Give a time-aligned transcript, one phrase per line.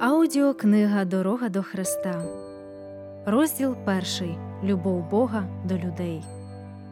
[0.00, 2.24] Аудіокнига Дорога до Христа.
[3.26, 4.38] Розділ перший.
[4.64, 6.22] Любов Бога до людей.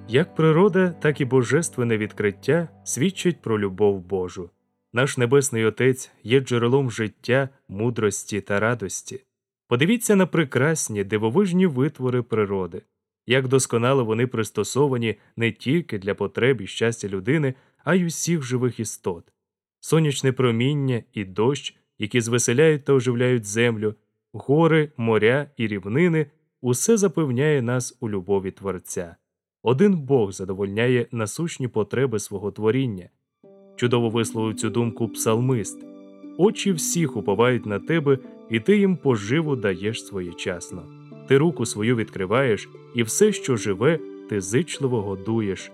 [0.09, 4.51] Як природа, так і божественне відкриття свідчать про любов Божу.
[4.93, 9.25] Наш Небесний Отець є джерелом життя, мудрості та радості.
[9.69, 12.83] Подивіться на прекрасні дивовижні витвори природи,
[13.27, 17.55] як досконало вони пристосовані не тільки для потреб і щастя людини,
[17.85, 19.33] а й усіх живих істот.
[19.81, 23.95] Сонячне проміння і дощ, які звеселяють та оживляють землю,
[24.33, 26.27] гори, моря і рівнини
[26.61, 29.17] усе запевняє нас у любові Творця.
[29.63, 33.09] Один Бог задовольняє насущні потреби свого творіння.
[33.77, 35.87] Чудово висловив цю думку псалмист
[36.39, 38.19] очі всіх уповають на тебе,
[38.51, 40.83] і ти їм поживу даєш своєчасно.
[41.29, 45.71] Ти руку свою відкриваєш, і все, що живе, ти зичливо годуєш.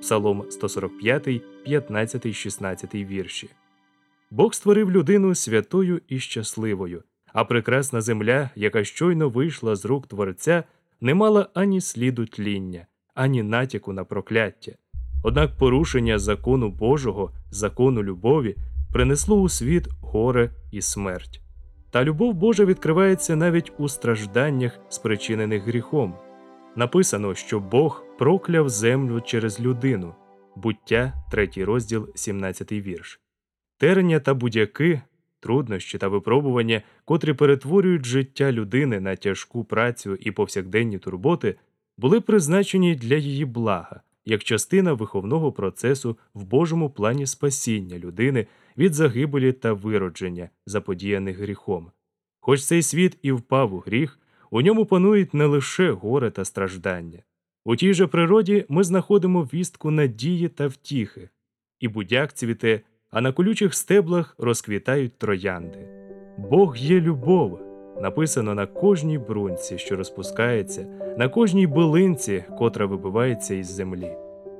[0.00, 3.48] Псалом 145, 15, 16 вірші.
[4.30, 10.64] Бог створив людину святою і щасливою, а прекрасна земля, яка щойно вийшла з рук Творця,
[11.00, 14.72] не мала ані сліду тління, ані натяку на прокляття.
[15.22, 18.56] Однак порушення закону Божого, закону любові,
[18.92, 21.40] принесло у світ горе і смерть.
[21.90, 26.14] Та любов Божа відкривається навіть у стражданнях, спричинених гріхом.
[26.76, 30.14] Написано, що Бог прокляв землю через людину.
[30.56, 33.20] Буття, 3 розділ, 17 вірш.
[33.78, 35.02] Терення та будяки,
[35.40, 41.56] труднощі та випробування, котрі перетворюють життя людини на тяжку працю і повсякденні турботи,
[41.96, 48.46] були призначені для її блага, як частина виховного процесу в Божому плані спасіння людини
[48.78, 51.90] від загибелі та виродження, заподіяних гріхом.
[52.40, 57.22] Хоч цей світ і впав у гріх, у ньому панують не лише горе та страждання.
[57.64, 61.28] У тій же природі ми знаходимо вістку надії та втіхи,
[61.80, 62.80] і будяк цвіте,
[63.16, 65.78] а на колючих стеблах розквітають троянди.
[66.38, 67.60] Бог є любов,
[68.02, 70.86] написано на кожній брунці, що розпускається,
[71.18, 74.12] на кожній билинці, котра вибивається із землі.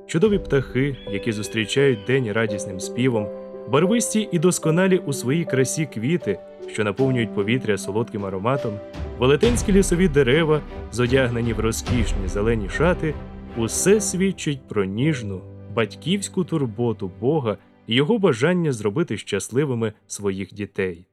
[0.07, 3.27] Чудові птахи, які зустрічають день радісним співом,
[3.71, 8.73] барвисті і досконалі у своїй красі квіти, що наповнюють повітря солодким ароматом,
[9.19, 10.61] велетенські лісові дерева,
[10.91, 13.13] зодягнені в розкішні зелені шати,
[13.57, 15.41] усе свідчить про ніжну,
[15.73, 21.07] батьківську турботу Бога його бажання зробити щасливими своїх дітей.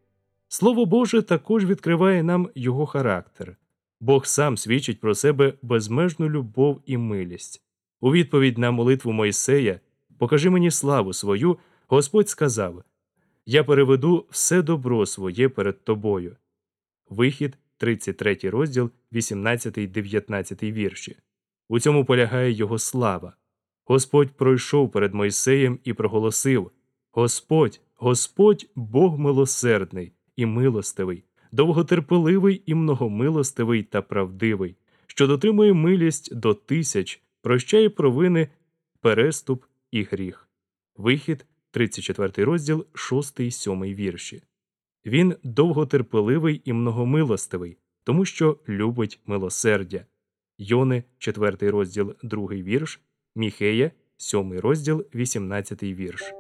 [0.49, 3.57] Слово Боже також відкриває нам його характер.
[4.01, 7.63] Бог сам свідчить про себе безмежну любов і милість.
[8.01, 9.81] У відповідь на молитву Мойсея
[10.19, 12.85] Покажи мені славу свою, Господь сказав
[13.47, 16.37] Я переведу все добро своє перед тобою.
[17.09, 21.17] Вихід, 33 розділ, 18, 19 вірші.
[21.69, 23.37] У цьому полягає його слава.
[23.85, 26.71] Господь пройшов перед Мойсеєм і проголосив
[27.13, 36.55] Господь, Господь Бог милосердний і милостивий, довготерпеливий і многомилостивий та правдивий, що дотримує милість до
[36.55, 38.49] тисяч, прощає провини,
[39.01, 40.49] переступ і гріх.
[40.97, 44.43] Вихід, 34 розділ, 6, 7 вірші.
[45.07, 50.07] Він довготерпеливий і многомилостивий, тому що любить милосердя.
[50.59, 53.01] Йони, 4 розділ, 2 вірш,
[53.37, 56.35] Міхея, 7 розділ, 18 вірш.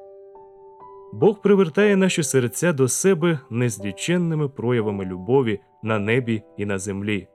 [1.12, 7.28] Бог привертає наші серця до себе незліченними проявами любові на небі і на землі.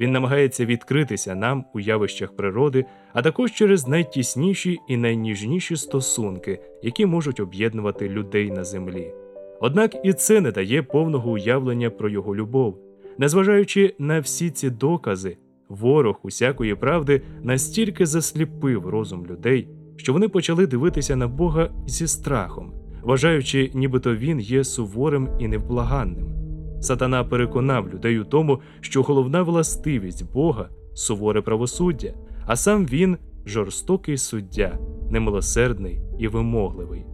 [0.00, 7.06] Він намагається відкритися нам у явищах природи, а також через найтісніші і найніжніші стосунки, які
[7.06, 9.12] можуть об'єднувати людей на землі.
[9.60, 12.78] Однак і це не дає повного уявлення про його любов.
[13.18, 15.36] Незважаючи на всі ці докази,
[15.68, 22.72] ворог усякої правди настільки засліпив розум людей, що вони почали дивитися на Бога зі страхом,
[23.02, 26.36] вважаючи, нібито він є суворим і невблаганним.
[26.80, 32.14] Сатана переконав людей у тому, що головна властивість Бога суворе правосуддя,
[32.46, 33.16] а сам він
[33.46, 34.78] жорстокий суддя,
[35.10, 37.04] немилосердний і вимогливий.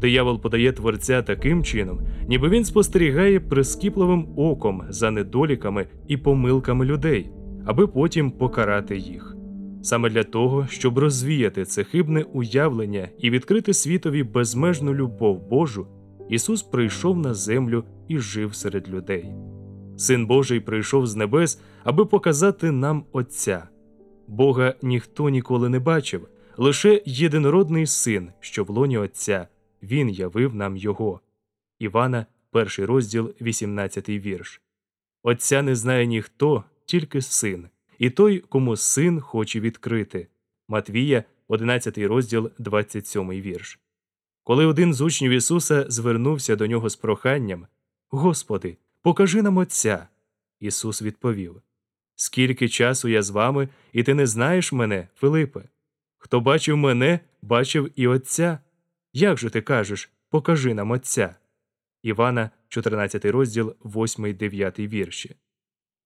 [0.00, 7.30] Диявол подає творця таким чином, ніби він спостерігає прискіпливим оком за недоліками і помилками людей,
[7.64, 9.36] аби потім покарати їх.
[9.82, 15.86] Саме для того, щоб розвіяти це хибне уявлення і відкрити світові безмежну любов Божу,
[16.28, 19.32] Ісус прийшов на землю і жив серед людей.
[19.96, 23.68] Син Божий прийшов з небес, аби показати нам Отця.
[24.28, 29.48] Бога ніхто ніколи не бачив, лише єдинородний син, що в лоні Отця,
[29.82, 31.20] Він явив нам Його.
[31.78, 34.62] Івана, перший розділ, 18 вірш.
[35.22, 37.68] Отця не знає ніхто, тільки син,
[37.98, 40.28] і той, кому син хоче відкрити.
[40.68, 43.80] Матвія, 11 розділ, 27 вірш.
[44.44, 47.66] Коли один з учнів Ісуса звернувся до нього з проханням
[48.10, 50.08] Господи, Покажи нам Отця.
[50.60, 51.62] Ісус відповів
[52.14, 55.62] Скільки часу я з вами, і ти не знаєш мене, Филипе?
[56.18, 58.58] Хто бачив мене, бачив і Отця.
[59.12, 61.36] Як же ти кажеш, покажи нам Отця?
[62.02, 65.36] Івана, 14 розділ, 8, 9 вірші.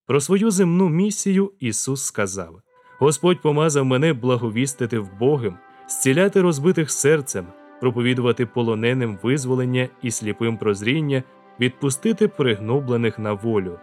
[0.07, 2.61] Про свою земну місію Ісус сказав
[2.99, 5.57] Господь помазав мене благовістити вбогим,
[5.89, 7.47] зціляти розбитих серцем,
[7.79, 11.23] проповідувати полоненим визволення і сліпим прозріння,
[11.59, 13.79] відпустити пригноблених на волю.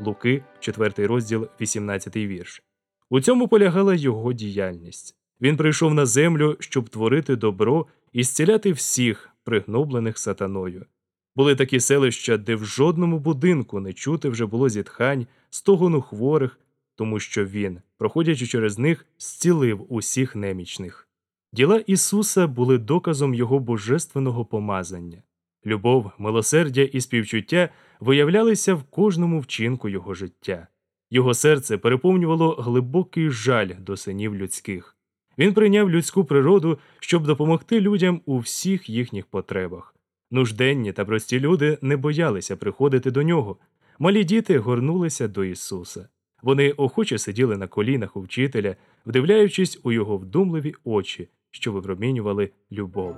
[0.00, 2.62] Луки, 4 розділ, 18 вірш.
[3.10, 5.16] У цьому полягала його діяльність.
[5.40, 10.86] Він прийшов на землю, щоб творити добро і зціляти всіх, пригноблених сатаною.
[11.36, 16.58] Були такі селища, де в жодному будинку не чути вже було зітхань, стогону хворих,
[16.94, 21.08] тому що він, проходячи через них, зцілив усіх немічних.
[21.52, 25.22] Діла Ісуса були доказом Його божественного помазання.
[25.66, 27.68] Любов, милосердя і співчуття
[28.00, 30.68] виявлялися в кожному вчинку Його життя.
[31.10, 34.96] Його серце переповнювало глибокий жаль до синів людських.
[35.38, 39.95] Він прийняв людську природу, щоб допомогти людям у всіх їхніх потребах.
[40.36, 43.56] Нужденні та прості люди не боялися приходити до нього.
[43.98, 46.08] Малі діти горнулися до Ісуса.
[46.42, 53.16] Вони охоче сиділи на колінах у вчителя, вдивляючись у його вдумливі очі, що випромінювали любов.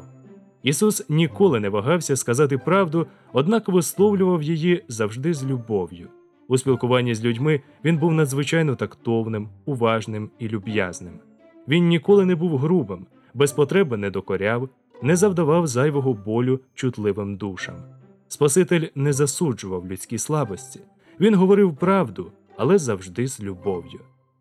[0.62, 6.08] Ісус ніколи не вагався сказати правду, однак висловлював її завжди з любов'ю.
[6.48, 11.20] У спілкуванні з людьми він був надзвичайно тактовним, уважним і люб'язним.
[11.68, 14.68] Він ніколи не був грубим, без потреби не докоряв,
[15.02, 17.76] не завдавав зайвого болю чутливим душам.
[18.28, 20.80] Спаситель не засуджував людські слабості,
[21.20, 24.00] він говорив правду, але завжди з любов'ю.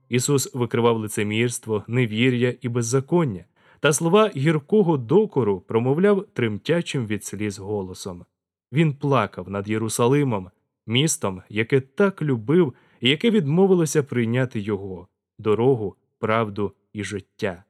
[0.10, 3.46] Ісус викривав лицемірство, невір'я і беззаконня,
[3.80, 8.26] та слова гіркого докору промовляв тремтячим від сліз голосом.
[8.72, 10.50] Він плакав над Єрусалимом,
[10.88, 15.08] містом, яке так любив і яке відмовилося прийняти його
[15.40, 17.64] дорогу, правду і життя.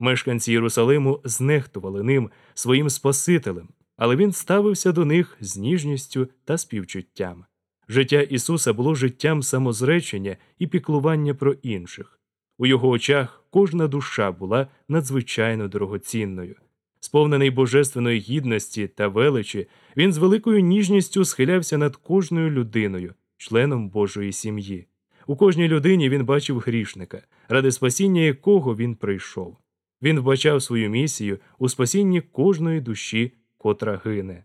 [0.00, 7.44] Мешканці Єрусалиму знехтували ним своїм Спасителем, але він ставився до них з ніжністю та співчуттям.
[7.88, 12.20] Життя Ісуса було життям самозречення і піклування про інших.
[12.58, 16.56] У його очах кожна душа була надзвичайно дорогоцінною.
[17.00, 19.66] Сповнений божественної гідності та величі,
[19.96, 24.86] він з великою ніжністю схилявся над кожною людиною, членом Божої сім'ї.
[25.26, 29.56] У кожній людині він бачив грішника, ради спасіння якого він прийшов.
[30.04, 34.44] Він вбачав свою місію у спасінні кожної душі, котра гине.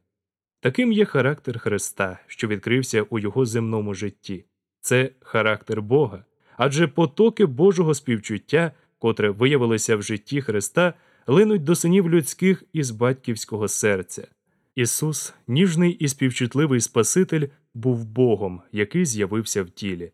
[0.60, 4.46] Таким є характер Христа, що відкрився у його земному житті.
[4.82, 6.26] Це характер Бога,
[6.58, 10.94] адже потоки Божого співчуття, котре виявилося в житті Христа,
[11.28, 14.28] линуть до синів людських із батьківського серця.
[14.76, 20.12] Ісус, ніжний і співчутливий Спаситель, був Богом, який з'явився в тілі.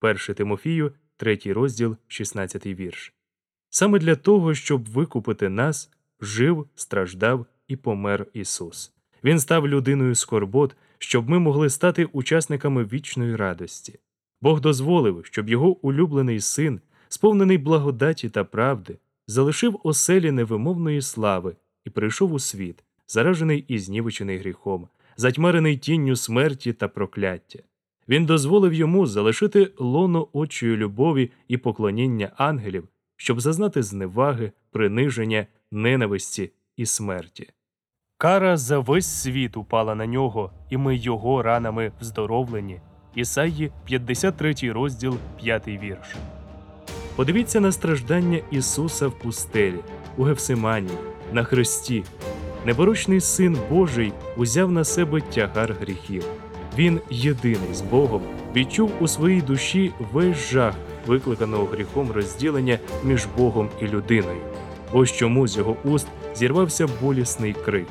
[0.00, 3.15] 1 Тимофію, 3 розділ, 16 вірш.
[3.78, 5.90] Саме для того, щоб викупити нас,
[6.20, 8.92] жив, страждав і помер Ісус.
[9.24, 13.98] Він став людиною скорбот, щоб ми могли стати учасниками вічної радості.
[14.40, 21.90] Бог дозволив, щоб його улюблений син, сповнений благодаті та правди, залишив оселі невимовної слави і
[21.90, 27.58] прийшов у світ, заражений і знівечений гріхом, затьмарений тінню смерті та прокляття.
[28.08, 36.52] Він дозволив йому залишити лоно очою любові і поклоніння ангелів, щоб зазнати зневаги, приниження, ненависті
[36.76, 37.50] і смерті.
[38.18, 42.80] Кара за весь світ упала на нього, і ми його ранами вздоровлені.
[43.14, 46.16] Ісаї, 53 розділ, 5 вірш.
[47.16, 49.78] Подивіться на страждання Ісуса в пустелі,
[50.16, 50.98] у Гефсиманії,
[51.32, 52.04] на хресті.
[52.66, 56.24] Непорочний Син Божий узяв на себе тягар гріхів.
[56.78, 58.22] Він, єдиний з Богом,
[58.56, 60.74] відчув у своїй душі весь жах,
[61.06, 64.40] викликаного гріхом розділення між Богом і людиною.
[64.92, 67.88] Ось чому з його уст зірвався болісний крик: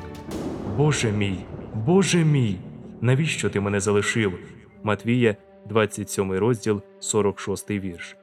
[0.76, 1.38] Боже мій,
[1.74, 2.56] Боже мій,
[3.00, 4.38] навіщо ти мене залишив?
[4.82, 5.36] Матвія,
[5.68, 8.16] 27 розділ, 46 вірш.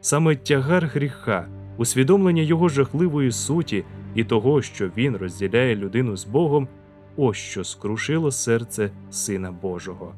[0.00, 6.68] Саме тягар гріха, усвідомлення його жахливої суті і того, що він розділяє людину з Богом,
[7.16, 10.14] ось що скрушило серце Сина Божого.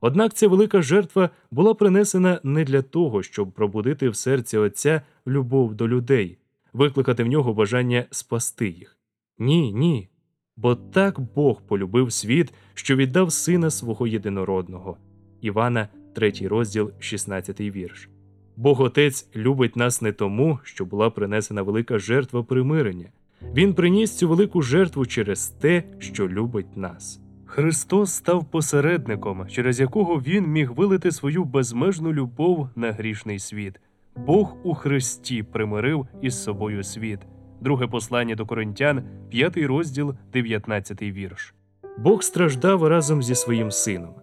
[0.00, 5.74] Однак ця велика жертва була принесена не для того, щоб пробудити в серці Отця любов
[5.74, 6.38] до людей,
[6.72, 8.96] викликати в нього бажання спасти їх.
[9.38, 10.08] Ні, ні.
[10.56, 14.96] Бо так Бог полюбив світ, що віддав сина свого єдинородного.
[15.40, 18.08] Івана, 3 розділ, 16 вірш.
[18.56, 23.06] Бог Отець любить нас не тому, що була принесена велика жертва примирення.
[23.54, 27.20] Він приніс цю велику жертву через те, що любить нас.
[27.46, 33.80] Христос став посередником, через якого Він міг вилити свою безмежну любов на грішний світ.
[34.16, 37.20] Бог у Христі примирив із собою світ.
[37.60, 41.54] Друге послання до Коринтян, 5 розділ, 19 вірш.
[41.98, 44.14] Бог страждав разом зі своїм сином.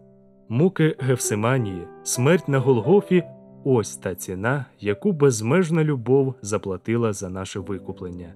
[0.50, 3.24] Муки Гефсиманії, смерть на Голгофі
[3.63, 8.34] ось та ціна, яку безмежна любов заплатила за наше викуплення.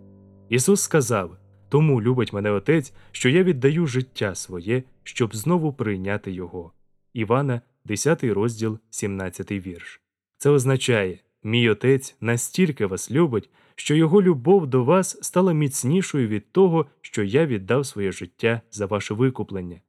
[0.50, 1.32] Ісус сказав:
[1.70, 6.72] Тому любить мене Отець, що я віддаю життя своє, щоб знову прийняти Його.
[7.14, 10.02] Івана, 10 розділ, 17 вірш.
[10.38, 16.52] Це означає, мій Отець настільки вас любить, що Його любов до вас стала міцнішою від
[16.52, 19.82] того, що я віддав своє життя за ваше викуплення.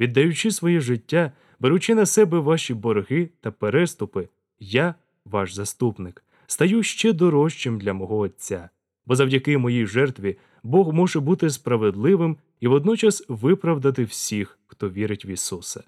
[0.00, 4.28] Віддаючи своє життя, беручи на себе ваші борги та переступи,
[4.60, 8.70] я, ваш заступник, стаю ще дорожчим для мого Отця,
[9.06, 15.26] бо завдяки моїй жертві Бог може бути справедливим і водночас виправдати всіх, хто вірить в
[15.26, 15.84] Ісуса.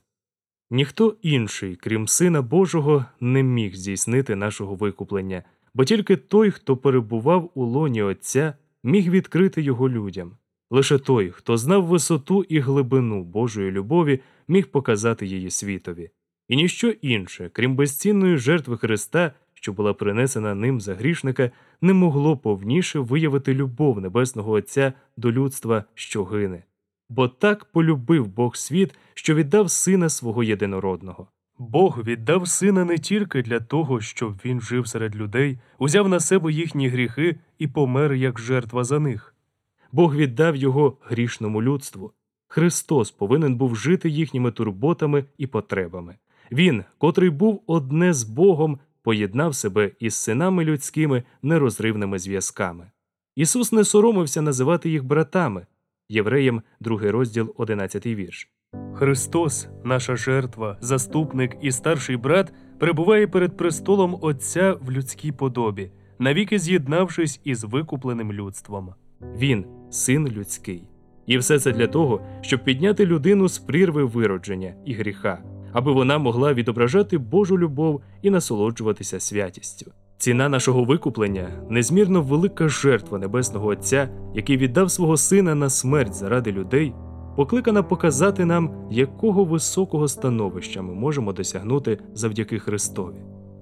[0.71, 5.43] Ніхто інший, крім Сина Божого, не міг здійснити нашого викуплення,
[5.75, 10.33] бо тільки той, хто перебував у лоні Отця, міг відкрити його людям.
[10.71, 16.11] Лише той, хто знав висоту і глибину Божої любові, міг показати її світові.
[16.49, 21.51] І ніщо інше, крім безцінної жертви Христа, що була принесена ним за грішника,
[21.81, 26.63] не могло повніше виявити любов Небесного Отця до людства, що гине.
[27.09, 31.29] Бо так полюбив Бог світ, що віддав сина свого єдинородного.
[31.59, 36.53] Бог віддав сина не тільки для того, щоб він жив серед людей, узяв на себе
[36.53, 39.35] їхні гріхи і помер як жертва за них.
[39.93, 42.13] Бог віддав його грішному людству.
[42.49, 46.17] Христос повинен був жити їхніми турботами і потребами.
[46.53, 52.91] Він, котрий був одне з Богом, поєднав себе із синами людськими нерозривними зв'язками.
[53.37, 55.67] Ісус не соромився називати їх братами.
[56.09, 58.51] Євреям, 2 розділ, 11 вірш.
[58.95, 66.59] Христос, наша жертва, заступник і старший брат, перебуває перед престолом Отця в людській подобі, навіки
[66.59, 68.95] з'єднавшись із викупленим людством.
[69.21, 70.85] Він син людський.
[71.27, 75.43] І все це для того, щоб підняти людину з прірви виродження і гріха,
[75.79, 79.93] аби вона могла відображати Божу любов і насолоджуватися святістю.
[80.17, 86.53] Ціна нашого викуплення незмірно велика жертва Небесного Отця, який віддав свого сина на смерть заради
[86.53, 86.93] людей,
[87.37, 93.17] покликана показати нам, якого високого становища ми можемо досягнути завдяки Христові.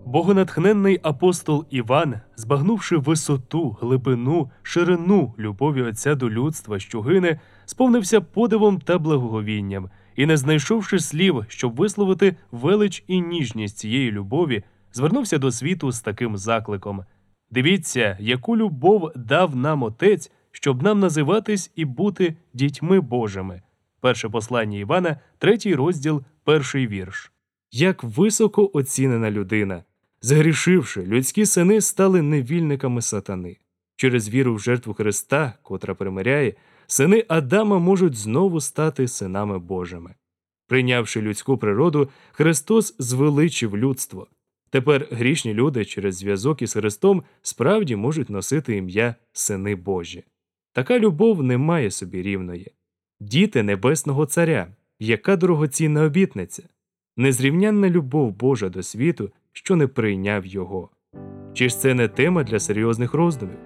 [0.06, 8.78] Богонатхненний апостол Іван, збагнувши висоту, глибину, ширину любові Отця до людства, що гине, сповнився подивом
[8.78, 15.50] та благоговінням, і, не знайшовши слів, щоб висловити велич і ніжність цієї любові, звернувся до
[15.50, 17.04] світу з таким закликом:
[17.50, 23.62] Дивіться, яку любов дав нам Отець, щоб нам називатись і бути дітьми Божими.
[24.00, 27.32] Перше послання Івана, третій розділ, перший вірш.
[27.72, 29.84] Як високо оцінена людина.
[30.22, 33.56] Згрішивши, людські сини стали невільниками сатани.
[33.96, 36.54] Через віру в жертву Христа, котра примиряє,
[36.86, 40.14] сини Адама можуть знову стати синами Божими.
[40.68, 44.26] Прийнявши людську природу, Христос звеличив людство.
[44.70, 50.24] Тепер грішні люди через зв'язок із Христом справді можуть носити ім'я Сини Божі.
[50.72, 52.72] Така любов не має собі рівної.
[53.20, 56.62] Діти Небесного Царя, яка дорогоцінна обітниця,
[57.16, 60.90] незрівнянна любов Божа до світу, що не прийняв його.
[61.54, 63.58] Чи ж це не тема для серйозних роздумів?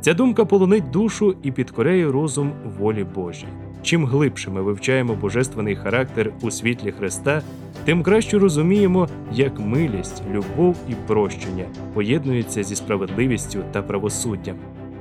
[0.00, 3.46] Ця думка полонить душу і підкоряє розум волі Божій.
[3.82, 7.42] Чим глибше ми вивчаємо божественний характер у світлі Христа,
[7.84, 11.64] тим краще розуміємо, як милість, любов і прощення
[11.94, 14.56] поєднуються зі справедливістю та правосуддям.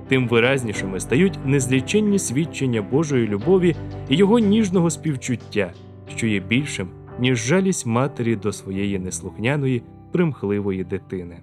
[0.08, 3.76] Тим виразнішими стають незліченні свідчення Божої любові
[4.10, 5.72] і його ніжного співчуття,
[6.16, 6.88] що є більшим,
[7.20, 11.38] ніж жалість матері до своєї неслухняної, примхливої дитини.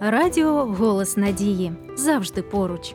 [0.00, 2.94] Радіо Голос Надії завжди поруч.